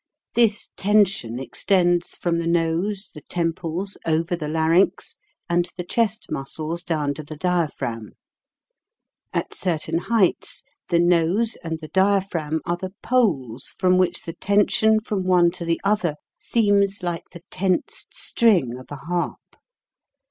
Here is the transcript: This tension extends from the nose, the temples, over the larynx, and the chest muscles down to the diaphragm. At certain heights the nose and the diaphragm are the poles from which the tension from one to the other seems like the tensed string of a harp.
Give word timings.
This 0.33 0.71
tension 0.75 1.37
extends 1.37 2.15
from 2.15 2.39
the 2.39 2.47
nose, 2.47 3.11
the 3.13 3.21
temples, 3.21 3.99
over 4.03 4.35
the 4.35 4.47
larynx, 4.47 5.15
and 5.47 5.69
the 5.77 5.83
chest 5.83 6.31
muscles 6.31 6.81
down 6.81 7.13
to 7.13 7.23
the 7.23 7.35
diaphragm. 7.35 8.13
At 9.31 9.53
certain 9.53 9.99
heights 9.99 10.63
the 10.89 10.97
nose 10.97 11.55
and 11.63 11.77
the 11.81 11.87
diaphragm 11.89 12.61
are 12.65 12.77
the 12.77 12.95
poles 13.03 13.75
from 13.77 13.99
which 13.99 14.23
the 14.23 14.33
tension 14.33 14.99
from 15.01 15.23
one 15.23 15.51
to 15.51 15.65
the 15.65 15.79
other 15.83 16.15
seems 16.35 17.03
like 17.03 17.29
the 17.31 17.43
tensed 17.51 18.15
string 18.15 18.79
of 18.79 18.87
a 18.91 18.95
harp. 19.05 19.55